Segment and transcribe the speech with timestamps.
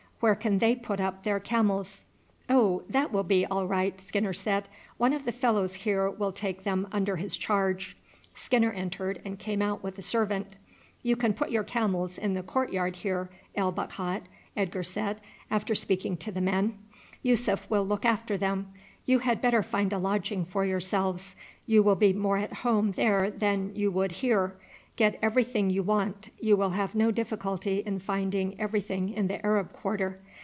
[0.21, 2.03] Where can they put up their camels?"
[2.47, 2.83] "Oh!
[2.87, 6.87] that will be all right," Skinner said; "one of the fellows here will take them
[6.91, 7.97] under his charge."
[8.35, 10.57] Skinner entered and came out with a servant.
[11.01, 14.21] "You can put your camels in the court yard here, El Bakhat,"
[14.55, 16.77] Edgar said after speaking to the men.
[17.23, 18.71] "Yussuf will look after them.
[19.07, 21.35] You had better find a lodging for yourselves.
[21.65, 24.55] You will be more at home there than you would here.
[24.97, 29.71] Get everything you want; you will have no difficulty in finding everything in the Arab
[29.71, 30.19] quarter.